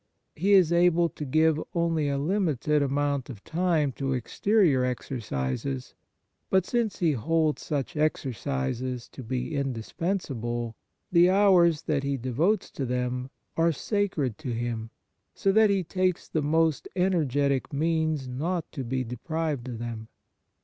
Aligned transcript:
He 0.35 0.53
is 0.53 0.73
able 0.73 1.09
to 1.09 1.23
give 1.25 1.61
only 1.75 2.07
a 2.07 2.15
8 2.15 2.17
4 2.17 2.17
The 2.17 2.17
Nature 2.17 2.17
of 2.17 2.17
Piety 2.17 2.33
limited 2.33 2.81
amount 2.81 3.29
of 3.29 3.43
time 3.43 3.91
to 3.91 4.13
exterior 4.13 4.83
exercises, 4.83 5.93
but, 6.49 6.65
since 6.65 6.97
he 6.97 7.11
holds 7.11 7.61
such 7.61 7.95
exercises 7.95 9.07
to 9.09 9.21
be 9.21 9.53
indispensable, 9.55 10.75
the 11.11 11.29
hours 11.29 11.83
that 11.83 12.01
he 12.01 12.17
devotes 12.17 12.71
to 12.71 12.85
them 12.87 13.29
are 13.55 13.71
sacred 13.71 14.39
to 14.39 14.51
him, 14.51 14.89
so 15.35 15.51
that 15.51 15.69
he 15.69 15.83
takes 15.83 16.27
the 16.27 16.41
most 16.41 16.87
energetic 16.95 17.71
means 17.71 18.27
not 18.27 18.71
to 18.71 18.83
be 18.83 19.03
de 19.03 19.17
prived 19.17 19.67
of 19.67 19.77
them. 19.77 20.07